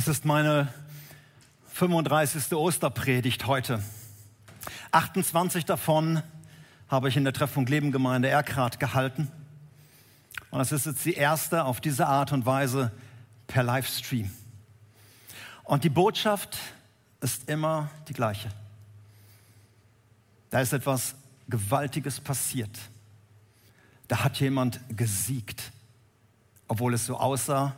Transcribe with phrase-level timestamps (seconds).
[0.00, 0.72] Es ist meine
[1.74, 2.54] 35.
[2.54, 3.82] Osterpredigt heute.
[4.92, 6.22] 28 davon
[6.88, 9.30] habe ich in der Treffpunkt Leben Gemeinde Erkrath gehalten.
[10.48, 12.92] Und es ist jetzt die erste auf diese Art und Weise
[13.46, 14.30] per Livestream.
[15.64, 16.56] Und die Botschaft
[17.20, 18.48] ist immer die gleiche.
[20.48, 21.14] Da ist etwas
[21.46, 22.78] Gewaltiges passiert.
[24.08, 25.72] Da hat jemand gesiegt,
[26.68, 27.76] obwohl es so aussah,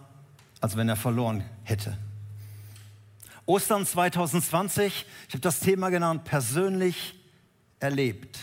[0.61, 1.99] als wenn er verloren hätte.
[3.45, 7.19] Ostern 2020, ich habe das Thema genannt, persönlich
[7.81, 8.39] erlebt.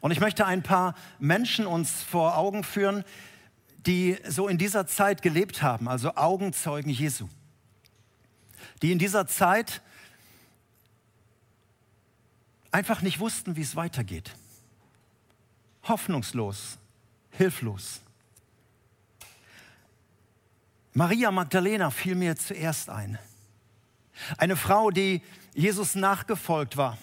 [0.00, 3.04] Und ich möchte ein paar Menschen uns vor Augen führen,
[3.86, 7.28] die so in dieser Zeit gelebt haben, also Augenzeugen Jesu.
[8.80, 9.82] Die in dieser Zeit
[12.70, 14.34] einfach nicht wussten, wie es weitergeht.
[15.84, 16.78] Hoffnungslos,
[17.32, 18.00] hilflos.
[20.92, 23.18] Maria Magdalena fiel mir zuerst ein.
[24.36, 25.22] Eine Frau, die
[25.54, 26.98] Jesus nachgefolgt war.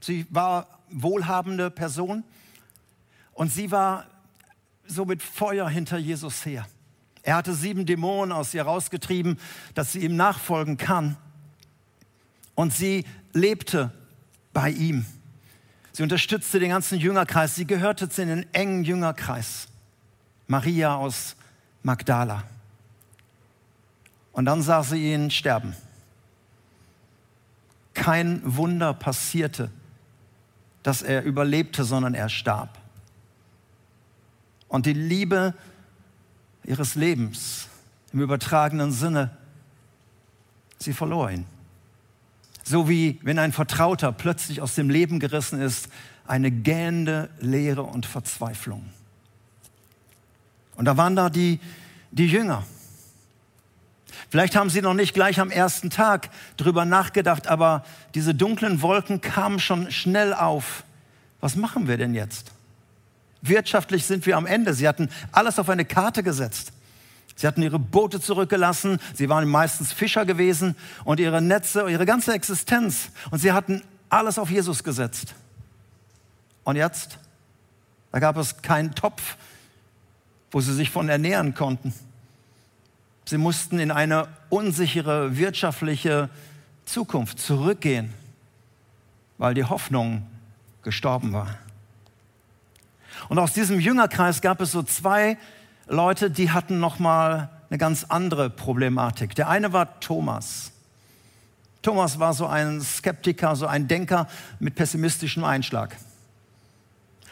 [0.00, 2.24] Sie war wohlhabende Person
[3.32, 4.06] und sie war
[4.86, 6.66] so mit Feuer hinter Jesus her.
[7.22, 9.38] Er hatte sieben Dämonen aus ihr rausgetrieben,
[9.74, 11.16] dass sie ihm nachfolgen kann.
[12.54, 13.92] Und sie lebte
[14.52, 15.06] bei ihm.
[15.92, 17.54] Sie unterstützte den ganzen Jüngerkreis.
[17.54, 19.68] Sie gehörte zu den engen Jüngerkreis.
[20.48, 21.36] Maria aus
[21.82, 22.44] Magdala.
[24.32, 25.76] Und dann sah sie ihn sterben.
[28.02, 29.70] Kein Wunder passierte,
[30.82, 32.80] dass er überlebte, sondern er starb.
[34.66, 35.54] Und die Liebe
[36.64, 37.68] ihres Lebens
[38.12, 39.30] im übertragenen Sinne,
[40.78, 41.46] sie verlor ihn.
[42.64, 45.88] So wie wenn ein Vertrauter plötzlich aus dem Leben gerissen ist,
[46.26, 48.84] eine gähnende Leere und Verzweiflung.
[50.74, 51.60] Und da waren da die,
[52.10, 52.64] die Jünger.
[54.30, 57.84] Vielleicht haben sie noch nicht gleich am ersten Tag drüber nachgedacht, aber
[58.14, 60.84] diese dunklen Wolken kamen schon schnell auf.
[61.40, 62.52] Was machen wir denn jetzt?
[63.42, 64.74] Wirtschaftlich sind wir am Ende.
[64.74, 66.72] Sie hatten alles auf eine Karte gesetzt.
[67.34, 72.34] Sie hatten ihre Boote zurückgelassen, sie waren meistens Fischer gewesen und ihre Netze, ihre ganze
[72.34, 73.08] Existenz.
[73.30, 75.34] Und sie hatten alles auf Jesus gesetzt.
[76.64, 77.18] Und jetzt,
[78.12, 79.36] da gab es keinen Topf,
[80.50, 81.94] wo sie sich von ernähren konnten.
[83.24, 86.28] Sie mussten in eine unsichere wirtschaftliche
[86.84, 88.12] Zukunft zurückgehen,
[89.38, 90.26] weil die Hoffnung
[90.82, 91.58] gestorben war.
[93.28, 95.38] Und aus diesem Jüngerkreis gab es so zwei
[95.86, 99.34] Leute, die hatten noch mal eine ganz andere Problematik.
[99.34, 100.72] Der eine war Thomas.
[101.80, 104.28] Thomas war so ein Skeptiker, so ein Denker
[104.60, 105.96] mit pessimistischem Einschlag.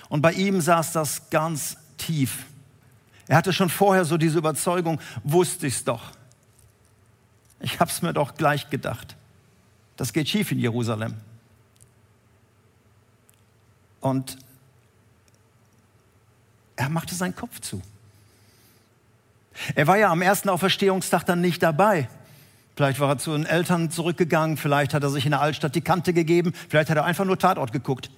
[0.09, 2.47] Und bei ihm saß das ganz tief.
[3.31, 6.11] Er hatte schon vorher so diese Überzeugung, wusste ich's doch.
[7.61, 9.15] Ich hab's mir doch gleich gedacht.
[9.97, 11.15] Das geht schief in Jerusalem.
[14.01, 14.37] Und
[16.75, 17.81] er machte seinen Kopf zu.
[19.77, 22.09] Er war ja am ersten Auferstehungstag dann nicht dabei.
[22.75, 25.83] Vielleicht war er zu den Eltern zurückgegangen, vielleicht hat er sich in der Altstadt die
[25.83, 28.11] Kante gegeben, vielleicht hat er einfach nur Tatort geguckt.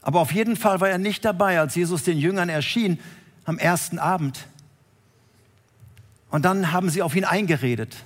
[0.00, 2.98] Aber auf jeden Fall war er nicht dabei, als Jesus den Jüngern erschien
[3.44, 4.46] am ersten Abend.
[6.30, 7.96] Und dann haben sie auf ihn eingeredet.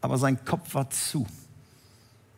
[0.00, 1.26] Aber sein Kopf war zu.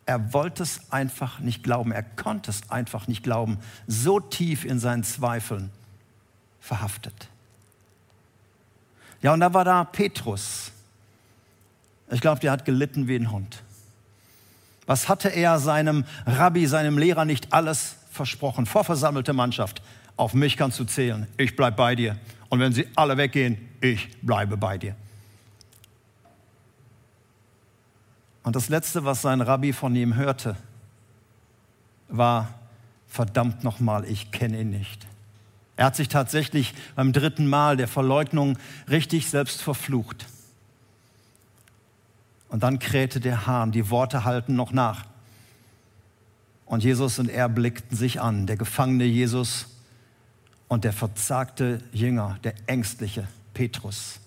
[0.05, 1.91] Er wollte es einfach nicht glauben.
[1.91, 3.59] Er konnte es einfach nicht glauben.
[3.87, 5.69] So tief in seinen Zweifeln
[6.59, 7.29] verhaftet.
[9.21, 10.71] Ja, und da war da Petrus.
[12.11, 13.63] Ich glaube, der hat gelitten wie ein Hund.
[14.85, 18.65] Was hatte er seinem Rabbi, seinem Lehrer nicht alles versprochen?
[18.65, 19.81] Vorversammelte Mannschaft.
[20.15, 21.27] Auf mich kannst du zählen.
[21.37, 22.17] Ich bleib bei dir.
[22.49, 24.95] Und wenn sie alle weggehen, ich bleibe bei dir.
[28.43, 30.55] Und das Letzte, was sein Rabbi von ihm hörte,
[32.09, 32.53] war,
[33.07, 35.07] verdammt nochmal, ich kenne ihn nicht.
[35.75, 38.57] Er hat sich tatsächlich beim dritten Mal der Verleugnung
[38.89, 40.27] richtig selbst verflucht.
[42.49, 45.05] Und dann krähte der Hahn, die Worte halten noch nach.
[46.65, 49.72] Und Jesus und er blickten sich an, der gefangene Jesus
[50.67, 54.19] und der verzagte Jünger, der ängstliche Petrus.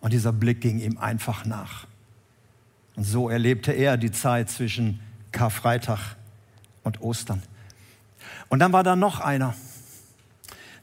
[0.00, 1.86] Und dieser Blick ging ihm einfach nach.
[2.96, 5.00] Und so erlebte er die Zeit zwischen
[5.32, 6.16] Karfreitag
[6.82, 7.42] und Ostern.
[8.48, 9.54] Und dann war da noch einer,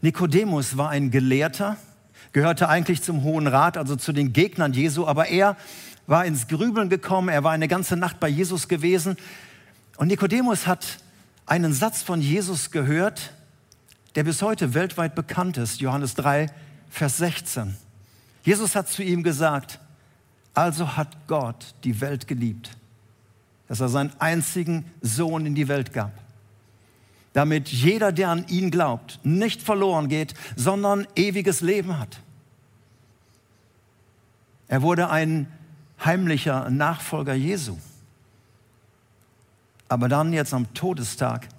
[0.01, 1.77] Nikodemus war ein Gelehrter,
[2.31, 5.57] gehörte eigentlich zum Hohen Rat, also zu den Gegnern Jesu, aber er
[6.05, 9.17] war ins Grübeln gekommen, er war eine ganze Nacht bei Jesus gewesen.
[9.97, 10.99] Und Nikodemus hat
[11.45, 13.33] einen Satz von Jesus gehört,
[14.17, 16.47] der bis heute weltweit bekannt ist, Johannes 3,
[16.89, 17.77] Vers 16.
[18.41, 19.79] Jesus hat zu ihm gesagt,
[20.55, 22.71] Also hat Gott die Welt geliebt,
[23.67, 26.13] dass er seinen einzigen Sohn in die Welt gab,
[27.33, 32.19] damit jeder, der an ihn glaubt, nicht verloren geht, sondern ewiges Leben hat.
[34.67, 35.45] Er wurde ein
[36.03, 37.77] heimlicher Nachfolger Jesu.
[39.89, 41.49] Aber dann jetzt am Todestag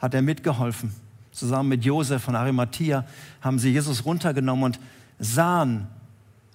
[0.00, 0.94] hat er mitgeholfen.
[1.32, 3.04] Zusammen mit Josef von Arimathea
[3.40, 4.80] haben sie Jesus runtergenommen und
[5.18, 5.86] sahen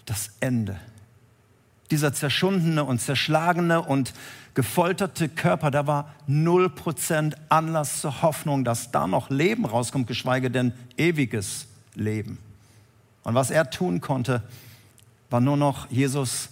[0.05, 0.77] das Ende.
[1.91, 4.13] Dieser zerschundene und zerschlagene und
[4.55, 10.73] gefolterte Körper, da war 0% Anlass zur Hoffnung, dass da noch Leben rauskommt, geschweige denn
[10.97, 12.37] ewiges Leben.
[13.23, 14.43] Und was er tun konnte,
[15.29, 16.49] war nur noch Jesus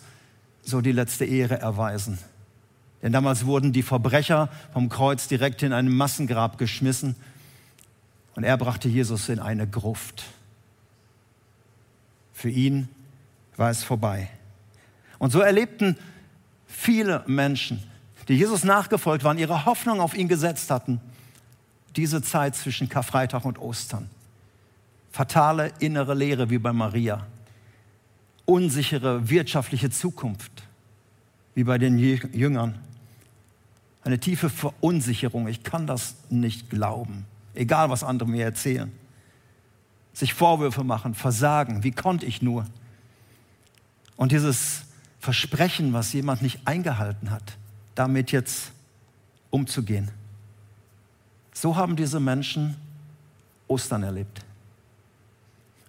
[0.63, 2.19] so die letzte Ehre erweisen.
[3.03, 7.15] Denn damals wurden die Verbrecher vom Kreuz direkt in ein Massengrab geschmissen
[8.35, 10.23] und er brachte Jesus in eine Gruft.
[12.31, 12.87] Für ihn
[13.57, 14.29] war es vorbei.
[15.19, 15.97] Und so erlebten
[16.65, 17.83] viele Menschen,
[18.29, 21.01] die Jesus nachgefolgt waren, ihre Hoffnung auf ihn gesetzt hatten,
[21.97, 24.09] diese Zeit zwischen Karfreitag und Ostern.
[25.11, 27.27] Fatale innere Lehre wie bei Maria,
[28.45, 30.63] unsichere wirtschaftliche Zukunft
[31.53, 32.79] wie bei den Jüngern
[34.03, 35.47] eine tiefe Verunsicherung.
[35.47, 38.91] Ich kann das nicht glauben, egal was andere mir erzählen.
[40.13, 42.65] Sich Vorwürfe machen, versagen, wie konnte ich nur?
[44.15, 44.83] Und dieses
[45.19, 47.57] Versprechen, was jemand nicht eingehalten hat,
[47.95, 48.71] damit jetzt
[49.49, 50.11] umzugehen.
[51.53, 52.75] So haben diese Menschen
[53.67, 54.41] Ostern erlebt.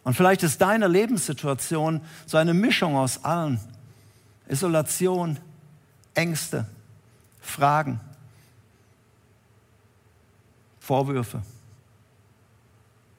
[0.05, 3.59] Und vielleicht ist deine Lebenssituation so eine Mischung aus allen.
[4.49, 5.39] Isolation,
[6.15, 6.67] Ängste,
[7.45, 8.01] Fragen,
[10.81, 11.43] Vorwürfe.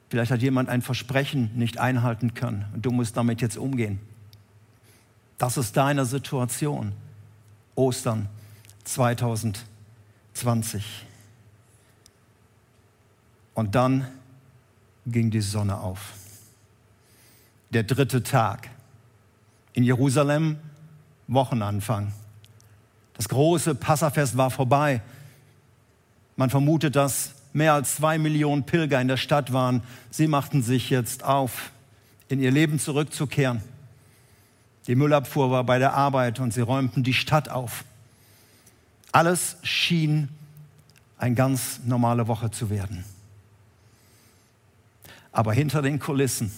[0.08, 3.98] Vielleicht hat jemand ein Versprechen nicht einhalten können und du musst damit jetzt umgehen.
[5.38, 6.92] Das ist deine Situation.
[7.74, 8.28] Ostern
[8.84, 9.64] 2020.
[13.54, 14.06] Und dann
[15.06, 16.12] ging die Sonne auf.
[17.70, 18.70] Der dritte Tag.
[19.72, 20.58] In Jerusalem
[21.26, 22.12] Wochenanfang.
[23.16, 25.00] Das große Passafest war vorbei.
[26.36, 29.82] Man vermutet, dass mehr als zwei Millionen Pilger in der Stadt waren.
[30.10, 31.70] Sie machten sich jetzt auf,
[32.28, 33.62] in ihr Leben zurückzukehren.
[34.86, 37.84] Die Müllabfuhr war bei der Arbeit und sie räumten die Stadt auf.
[39.12, 40.28] Alles schien
[41.16, 43.04] eine ganz normale Woche zu werden.
[45.32, 46.52] Aber hinter den Kulissen,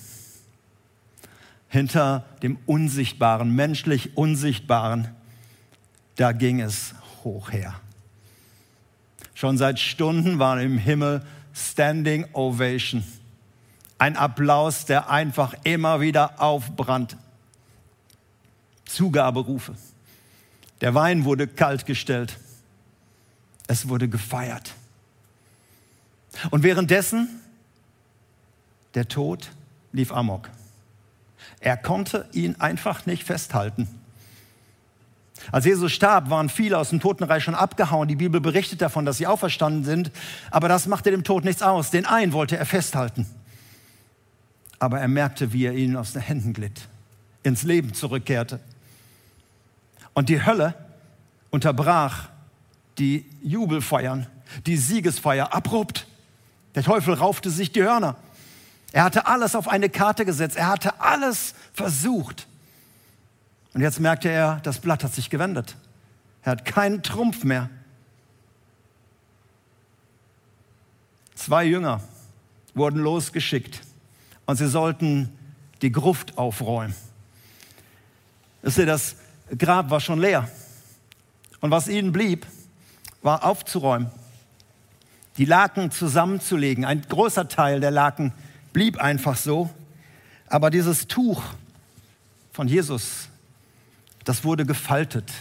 [1.69, 5.09] hinter dem Unsichtbaren, menschlich Unsichtbaren,
[6.19, 7.81] da ging es hoch her.
[9.35, 11.25] Schon seit Stunden war im Himmel
[11.55, 13.05] Standing Ovation.
[13.99, 17.17] Ein Applaus, der einfach immer wieder aufbrannt.
[18.85, 19.77] Zugaberufe.
[20.81, 22.37] Der Wein wurde kalt gestellt.
[23.69, 24.75] Es wurde gefeiert.
[26.51, 27.29] Und währenddessen,
[28.95, 29.53] der Tod
[29.93, 30.51] lief amok.
[31.61, 33.98] Er konnte ihn einfach nicht festhalten.
[35.53, 38.09] Als Jesus starb, waren viele aus dem Totenreich schon abgehauen.
[38.09, 40.11] Die Bibel berichtet davon, dass sie auferstanden sind.
[40.51, 41.91] Aber das machte dem Tod nichts aus.
[41.91, 43.27] Den einen wollte er festhalten.
[44.79, 46.89] Aber er merkte, wie er ihnen aus den Händen glitt,
[47.43, 48.61] ins Leben zurückkehrte.
[50.15, 50.75] Und die Hölle
[51.51, 52.29] unterbrach
[52.99, 54.27] die Jubelfeiern,
[54.67, 56.07] die Siegesfeier abrupt.
[56.75, 58.17] Der Teufel raufte sich die Hörner.
[58.93, 60.57] Er hatte alles auf eine Karte gesetzt.
[60.57, 62.47] Er hatte alles versucht.
[63.75, 65.77] Und jetzt merkte er, das Blatt hat sich gewendet.
[66.43, 67.71] Er hat keinen Trumpf mehr.
[71.35, 72.01] Zwei Jünger
[72.75, 73.81] wurden losgeschickt
[74.47, 75.31] und sie sollten
[75.83, 76.95] die Gruft aufräumen.
[78.63, 79.17] Wisst ihr, das
[79.57, 80.49] Grab war schon leer.
[81.61, 82.47] Und was ihnen blieb,
[83.23, 84.11] war aufzuräumen,
[85.37, 86.85] die Laken zusammenzulegen.
[86.85, 88.33] Ein großer Teil der Laken
[88.73, 89.71] blieb einfach so.
[90.49, 91.43] Aber dieses Tuch
[92.53, 93.29] von Jesus
[94.29, 95.33] das wurde gefaltet.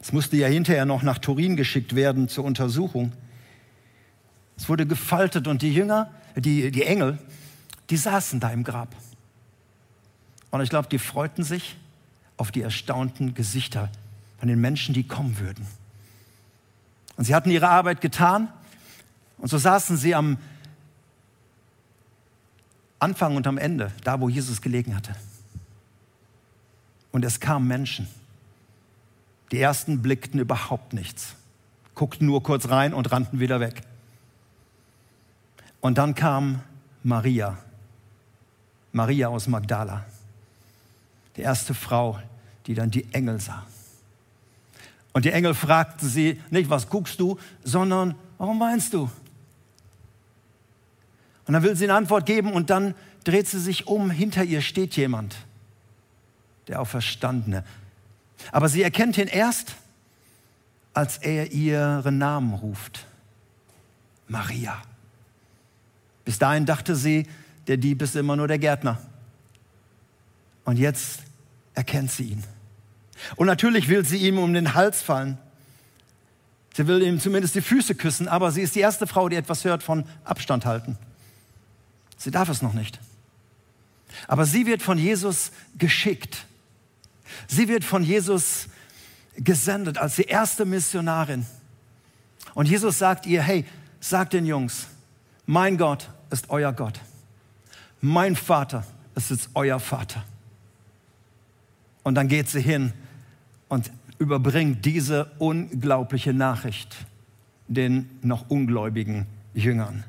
[0.00, 3.12] Es musste ja hinterher noch nach Turin geschickt werden zur Untersuchung.
[4.56, 7.20] Es wurde gefaltet und die Jünger, die, die Engel,
[7.88, 8.96] die saßen da im Grab.
[10.50, 11.76] Und ich glaube, die freuten sich
[12.36, 13.92] auf die erstaunten Gesichter
[14.40, 15.64] von den Menschen, die kommen würden.
[17.16, 18.48] Und sie hatten ihre Arbeit getan
[19.36, 20.38] und so saßen sie am
[22.98, 25.14] Anfang und am Ende, da wo Jesus gelegen hatte.
[27.12, 28.08] Und es kamen Menschen.
[29.50, 31.34] Die ersten blickten überhaupt nichts,
[31.94, 33.82] guckten nur kurz rein und rannten wieder weg.
[35.80, 36.60] Und dann kam
[37.02, 37.56] Maria,
[38.92, 40.04] Maria aus Magdala.
[41.36, 42.18] die erste Frau,
[42.66, 43.64] die dann die Engel sah.
[45.12, 49.08] Und die Engel fragten sie nicht, was guckst du, sondern warum weinst du?
[51.46, 54.60] Und dann will sie eine Antwort geben und dann dreht sie sich um, hinter ihr
[54.60, 55.36] steht jemand,
[56.68, 57.64] der Auferstandene.
[58.52, 59.74] Aber sie erkennt ihn erst,
[60.94, 63.06] als er ihren Namen ruft.
[64.26, 64.80] Maria.
[66.24, 67.26] Bis dahin dachte sie,
[67.66, 68.98] der Dieb ist immer nur der Gärtner.
[70.64, 71.20] Und jetzt
[71.74, 72.44] erkennt sie ihn.
[73.36, 75.38] Und natürlich will sie ihm um den Hals fallen.
[76.74, 79.64] Sie will ihm zumindest die Füße küssen, aber sie ist die erste Frau, die etwas
[79.64, 80.98] hört von Abstand halten.
[82.16, 83.00] Sie darf es noch nicht.
[84.26, 86.46] Aber sie wird von Jesus geschickt.
[87.46, 88.68] Sie wird von Jesus
[89.36, 91.46] gesendet als die erste Missionarin.
[92.54, 93.64] Und Jesus sagt ihr, hey,
[94.00, 94.88] sag den Jungs,
[95.46, 97.00] mein Gott ist euer Gott.
[98.00, 100.24] Mein Vater ist jetzt euer Vater.
[102.02, 102.92] Und dann geht sie hin
[103.68, 106.96] und überbringt diese unglaubliche Nachricht
[107.68, 110.04] den noch ungläubigen Jüngern.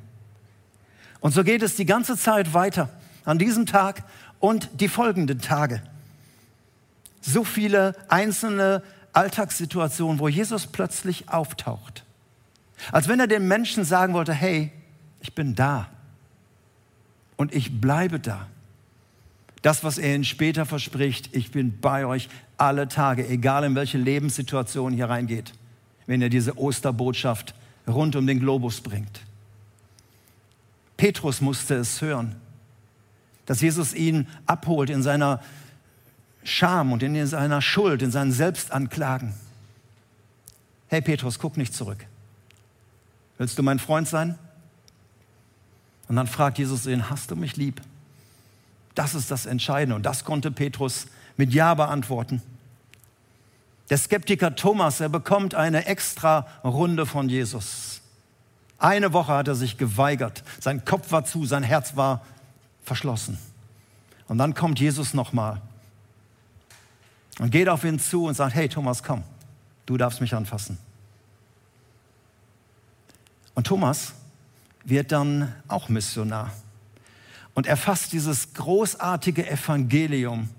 [1.19, 2.89] Und so geht es die ganze Zeit weiter,
[3.25, 4.03] an diesem Tag
[4.39, 5.81] und die folgenden Tage.
[7.21, 8.83] So viele einzelne
[9.13, 12.03] Alltagssituationen, wo Jesus plötzlich auftaucht.
[12.91, 14.71] Als wenn er den Menschen sagen wollte, hey,
[15.21, 15.89] ich bin da
[17.35, 18.47] und ich bleibe da.
[19.61, 23.97] Das, was er ihnen später verspricht, ich bin bei euch alle Tage, egal in welche
[23.97, 25.53] Lebenssituation hier reingeht,
[26.05, 27.53] wenn er diese Osterbotschaft
[27.87, 29.21] rund um den Globus bringt.
[30.95, 32.35] Petrus musste es hören,
[33.45, 35.41] dass Jesus ihn abholt in seiner
[36.43, 39.33] Scham und in seiner Schuld, in seinen Selbstanklagen.
[40.87, 42.05] Hey Petrus, guck nicht zurück.
[43.37, 44.37] Willst du mein Freund sein?
[46.07, 47.81] Und dann fragt Jesus ihn, hast du mich lieb?
[48.95, 51.05] Das ist das Entscheidende und das konnte Petrus
[51.37, 52.41] mit Ja beantworten.
[53.89, 58.01] Der Skeptiker Thomas, er bekommt eine extra Runde von Jesus.
[58.77, 60.43] Eine Woche hat er sich geweigert.
[60.59, 62.25] Sein Kopf war zu, sein Herz war
[62.83, 63.37] verschlossen.
[64.27, 65.61] Und dann kommt Jesus nochmal
[67.39, 69.23] und geht auf ihn zu und sagt, hey Thomas, komm,
[69.85, 70.77] du darfst mich anfassen.
[73.55, 74.13] Und Thomas
[74.85, 76.51] wird dann auch Missionar.
[77.53, 80.49] Und er fasst dieses großartige Evangelium,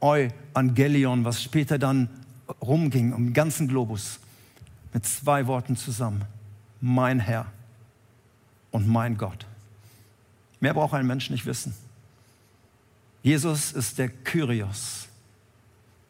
[0.00, 2.08] Evangelion, was später dann
[2.60, 4.20] rumging um den ganzen Globus,
[4.92, 6.24] mit zwei Worten zusammen
[6.80, 7.46] mein Herr
[8.70, 9.46] und mein Gott.
[10.60, 11.74] Mehr braucht ein Mensch nicht wissen.
[13.22, 15.09] Jesus ist der Kyrios.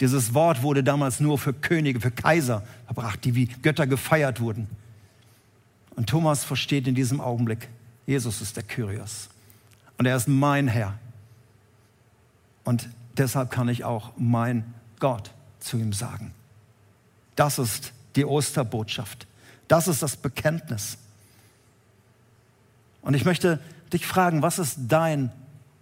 [0.00, 4.66] Dieses Wort wurde damals nur für Könige, für Kaiser verbracht, die wie Götter gefeiert wurden.
[5.94, 7.68] Und Thomas versteht in diesem Augenblick,
[8.06, 9.28] Jesus ist der Kyrios.
[9.98, 10.98] Und er ist mein Herr.
[12.64, 12.88] Und
[13.18, 16.32] deshalb kann ich auch mein Gott zu ihm sagen.
[17.36, 19.26] Das ist die Osterbotschaft.
[19.68, 20.96] Das ist das Bekenntnis.
[23.02, 23.60] Und ich möchte
[23.92, 25.30] dich fragen, was ist dein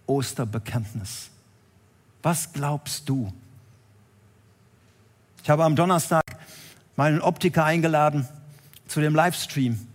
[0.05, 1.29] Osterbekenntnis?
[2.21, 3.31] Was glaubst du?
[5.43, 6.23] Ich habe am Donnerstag
[6.95, 8.27] meinen Optiker eingeladen
[8.87, 9.87] zu dem Livestream.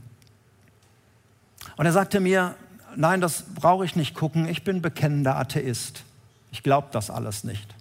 [1.76, 2.56] Und er sagte mir,
[2.96, 6.04] nein, das brauche ich nicht gucken, ich bin bekennender Atheist.
[6.50, 7.74] Ich glaube das alles nicht.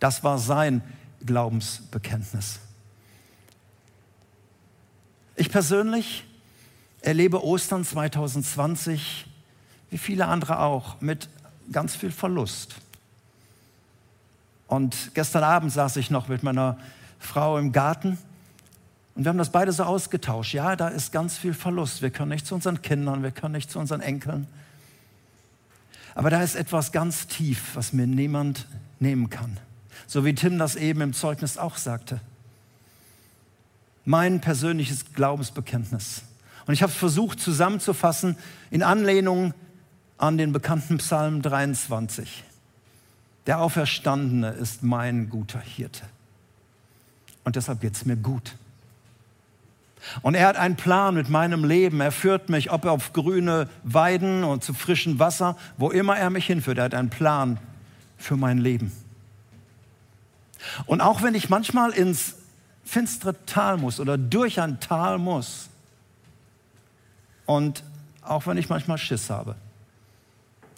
[0.00, 0.82] Das war sein
[1.24, 2.58] Glaubensbekenntnis.
[5.36, 6.24] Ich persönlich
[7.00, 9.26] erlebe Ostern 2020,
[9.90, 11.28] wie viele andere auch, mit
[11.70, 12.74] ganz viel Verlust.
[14.72, 16.78] Und gestern Abend saß ich noch mit meiner
[17.18, 18.16] Frau im Garten
[19.14, 20.54] und wir haben das beide so ausgetauscht.
[20.54, 22.00] Ja, da ist ganz viel Verlust.
[22.00, 24.46] Wir können nicht zu unseren Kindern, wir können nicht zu unseren Enkeln.
[26.14, 28.66] Aber da ist etwas ganz tief, was mir niemand
[28.98, 29.58] nehmen kann.
[30.06, 32.22] So wie Tim das eben im Zeugnis auch sagte
[34.06, 36.22] mein persönliches Glaubensbekenntnis.
[36.66, 38.36] Und ich habe es versucht zusammenzufassen
[38.70, 39.52] in Anlehnung
[40.16, 42.44] an den bekannten Psalm 23.
[43.46, 46.04] Der Auferstandene ist mein guter Hirte.
[47.44, 48.54] Und deshalb geht es mir gut.
[50.22, 52.00] Und er hat einen Plan mit meinem Leben.
[52.00, 56.46] Er führt mich, ob auf grüne Weiden und zu frischem Wasser, wo immer er mich
[56.46, 56.78] hinführt.
[56.78, 57.58] Er hat einen Plan
[58.18, 58.92] für mein Leben.
[60.86, 62.36] Und auch wenn ich manchmal ins
[62.84, 65.68] finstere Tal muss oder durch ein Tal muss.
[67.46, 67.82] Und
[68.22, 69.56] auch wenn ich manchmal Schiss habe,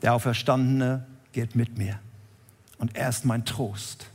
[0.02, 1.98] der Auferstandene geht mit mir.
[2.84, 4.08] Und er ist mein Trost.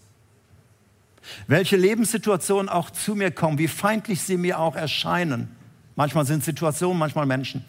[1.48, 5.50] Welche Lebenssituationen auch zu mir kommen, wie feindlich sie mir auch erscheinen.
[5.96, 7.66] Manchmal sind Situationen, manchmal Menschen.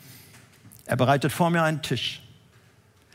[0.85, 2.21] Er bereitet vor mir einen Tisch.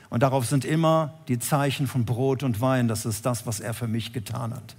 [0.09, 2.87] Und darauf sind immer die Zeichen von Brot und Wein.
[2.87, 4.75] Das ist das, was er für mich getan hat.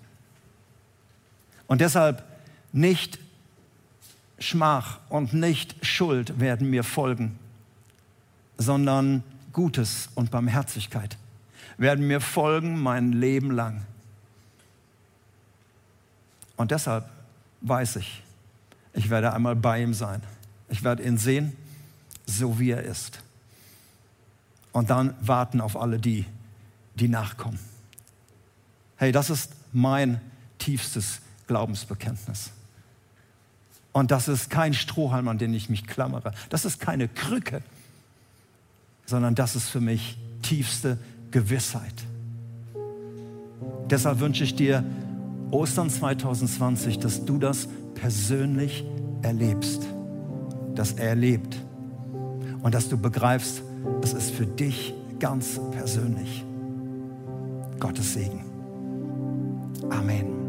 [1.69, 2.25] Und deshalb
[2.73, 3.21] nicht
[4.41, 7.39] Schmach und nicht Schuld werden mir folgen,
[8.59, 9.23] sondern
[9.53, 11.17] Gutes und Barmherzigkeit
[11.79, 13.85] werden mir folgen mein Leben lang.
[16.57, 17.09] Und deshalb
[17.61, 18.23] weiß ich,
[18.95, 20.23] ich werde einmal bei ihm sein.
[20.69, 21.55] Ich werde ihn sehen,
[22.25, 23.21] so wie er ist.
[24.73, 26.25] Und dann warten auf alle die,
[26.95, 27.59] die nachkommen.
[28.97, 30.21] Hey, das ist mein
[30.59, 32.51] tiefstes Glaubensbekenntnis.
[33.93, 36.33] Und das ist kein Strohhalm, an den ich mich klammere.
[36.51, 37.63] Das ist keine Krücke,
[39.07, 40.99] sondern das ist für mich tiefste
[41.37, 42.07] Gewissheit.
[43.91, 44.83] Deshalb wünsche ich dir
[45.51, 48.87] Ostern 2020, dass du das persönlich
[49.21, 49.83] erlebst,
[50.75, 51.55] dass er lebt
[52.63, 53.63] und dass du begreifst,
[54.03, 56.43] es ist für dich ganz persönlich.
[57.81, 58.43] Gottes Segen.
[59.91, 60.46] Amen.